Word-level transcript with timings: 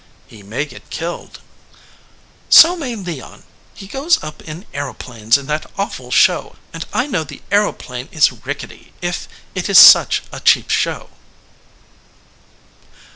"He 0.25 0.41
may 0.41 0.65
get 0.65 0.89
killed." 0.89 1.41
"So 2.49 2.75
may 2.75 2.95
Leon. 2.95 3.43
He 3.75 3.85
goes 3.85 4.17
up 4.23 4.41
in 4.41 4.65
aeroplanes 4.73 5.37
in 5.37 5.45
that 5.45 5.69
awful 5.77 6.09
show, 6.09 6.55
and 6.73 6.83
I 6.91 7.05
know 7.05 7.23
the 7.23 7.43
aeroplane 7.51 8.09
is 8.11 8.31
rickety 8.31 8.93
if 8.99 9.27
it 9.53 9.69
is 9.69 9.77
such 9.77 10.23
a 10.31 10.39
cheap 10.39 10.71
show." 10.71 11.09